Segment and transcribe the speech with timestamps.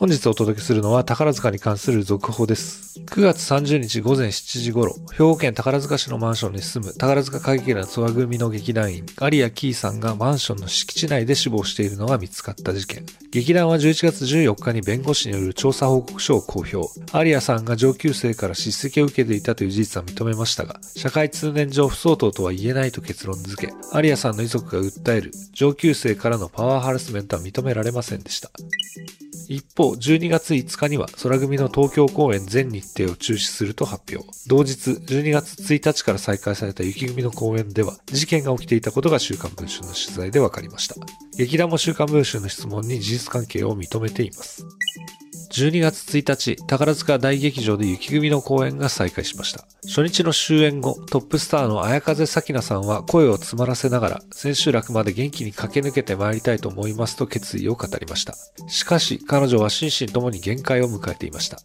[0.00, 2.98] 本日お届けするのは宝塚に関する続報です。
[3.00, 13.04] 9月30日午前7時頃、兵庫県宝塚市のマンションに住む宝塚歌劇団ツア組の劇団員、有谷キーさんがマンションの敷地内で死亡しているのが見つかった事件。
[13.30, 16.78] 劇団は11月14日に弁護士による調査報告書を公表。
[16.78, 28.50] 有谷さんが上級生から叱責を受けていたという事実は認めましたが、社会通念上不相当とは言えないと結論付け、有谷さんの遺族が訴える上級生からのパワーハラスメントは認められませんでした。
[29.48, 34.28] 一方、12月5日には空組の東京公演全日程を中止すると発表。
[34.46, 40.96] 同日、12月1日から再開された雪組の公演では、事件が起きていたことが週刊文春の取材で分かりました。
[41.36, 44.64] 劇団も週刊文春の質問に事実関係を認めています。
[45.50, 49.66] 12月1日、宝塚大劇場で雪組の公演が再開しました。
[49.84, 58.34] 初日の終演後、トップスターの綾風咲菜さんは声を詰まらせながら、千秋楽まで元気に駆け抜けてまいりたいと思いますと決意を語りました。
[58.68, 61.58] しかし、彼女は心身ともに限界を迎えていました。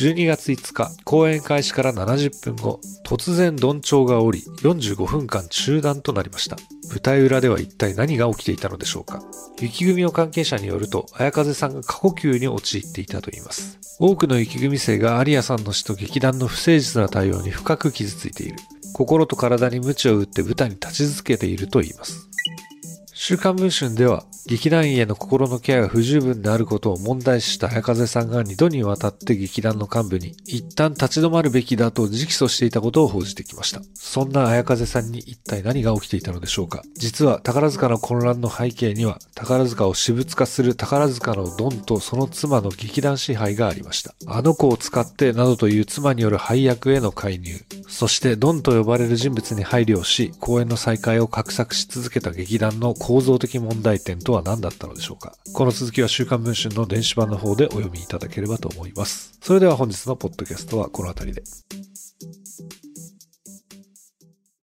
[0.00, 6.56] 12月5日、公演開始から70分後、突然鈍調が降り、45分間中断となりました。
[6.88, 9.22] 舞台裏では一体何が起きていたのでしょうか
[9.60, 13.78] 雪組の関係者によると、綾風さんが過呼吸に陥っていたといいます。
[13.98, 18.56] 多くの雪組生が有谷さんの死と劇団の不誠実な対応に深く傷ついている。
[18.94, 22.26] 心と体に鞭を打って舞台に立ち続けているといいます。
[23.12, 33.80] 週刊文春では、劇団員への心のケアが不十分であることを問題視した早風さんが2度にわたって劇団の幹部に一旦立ち止まるべきだと直訴していたことを報じてきました。
[33.94, 44.14] そんな綾風さんに一体何が起きていたのでしょうか実は宝塚の混乱の背景には宝塚を私物化する宝塚のドンとその妻の劇団支配がありました。
[44.26, 47.52] あの子を使ってなどという妻による配役への介入。
[47.86, 55.34] そしてドンと呼ばれる人物に配慮し公演の再開を画策し続けた劇団の構造的問題点とは何だったのでしょうか？
[55.52, 59.38] この続きは週刊文春の電子版の方でお読みいただければと思います。
[59.40, 61.42] それでは本日のポッドキャストはこの辺りで。